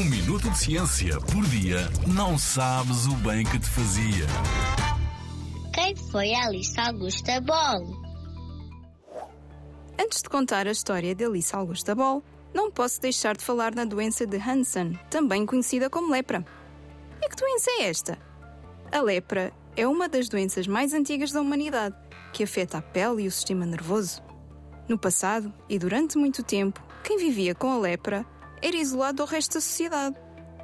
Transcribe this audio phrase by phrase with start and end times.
[0.00, 4.26] Um minuto de ciência por dia não sabes o bem que te fazia.
[5.74, 7.82] Quem foi Alice Augusta Ball?
[10.00, 12.22] Antes de contar a história de Alice Augusta Ball,
[12.54, 16.46] não posso deixar de falar na doença de Hansen, também conhecida como lepra.
[17.20, 18.18] E que doença é esta?
[18.90, 21.94] A lepra é uma das doenças mais antigas da humanidade,
[22.32, 24.22] que afeta a pele e o sistema nervoso.
[24.88, 28.24] No passado e durante muito tempo, quem vivia com a lepra
[28.62, 30.16] era isolado do resto da sociedade.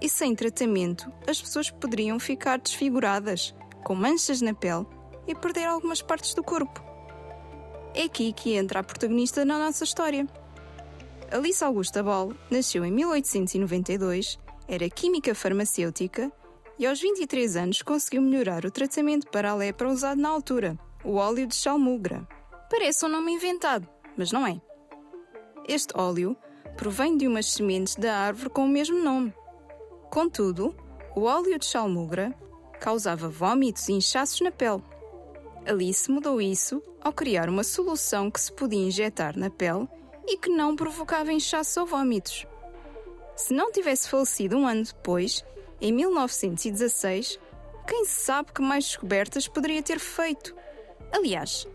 [0.00, 4.86] E sem tratamento, as pessoas poderiam ficar desfiguradas, com manchas na pele
[5.26, 6.82] e perder algumas partes do corpo.
[7.94, 10.26] É aqui que entra a protagonista na nossa história.
[11.30, 16.32] Alice Augusta Ball nasceu em 1892, era química farmacêutica
[16.78, 21.14] e aos 23 anos conseguiu melhorar o tratamento para a lepra usado na altura, o
[21.14, 22.26] óleo de chalmugra.
[22.70, 24.60] Parece um nome inventado, mas não é.
[25.68, 26.36] Este óleo
[26.76, 29.32] provém de umas sementes da árvore com o mesmo nome.
[30.10, 30.74] Contudo,
[31.14, 32.34] o óleo de chalmugra
[32.80, 34.82] causava vômitos e inchaços na pele.
[35.66, 39.88] Alice mudou isso ao criar uma solução que se podia injetar na pele
[40.26, 42.46] e que não provocava inchaços ou vômitos.
[43.36, 45.44] Se não tivesse falecido um ano depois,
[45.80, 47.38] em 1916,
[47.86, 50.54] quem sabe que mais descobertas poderia ter feito?
[51.12, 51.66] Aliás,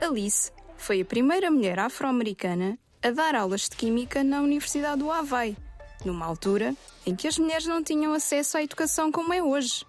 [0.00, 5.54] Alice foi a primeira mulher afro-americana a dar aulas de Química na Universidade do Havaí,
[6.06, 6.74] numa altura
[7.04, 9.84] em que as mulheres não tinham acesso à educação como é hoje.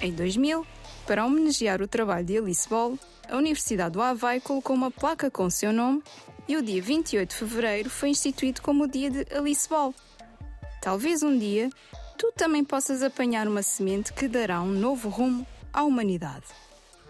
[0.00, 0.64] Em 2000,
[1.04, 2.96] para homenagear o trabalho de Alice Ball,
[3.28, 6.00] a Universidade do Havaí colocou uma placa com seu nome
[6.46, 9.92] e o dia 28 de fevereiro foi instituído como o dia de Alice Ball.
[10.80, 11.70] Talvez um dia
[12.16, 16.46] tu também possas apanhar uma semente que dará um novo rumo à humanidade.